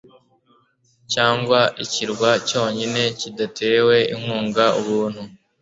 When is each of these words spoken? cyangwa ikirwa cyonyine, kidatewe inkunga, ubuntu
cyangwa 1.13 1.59
ikirwa 1.83 2.29
cyonyine, 2.47 3.01
kidatewe 3.19 3.95
inkunga, 4.13 4.65
ubuntu 4.79 5.21